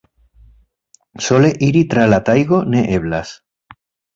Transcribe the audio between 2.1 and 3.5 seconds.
la tajgo ne eblas!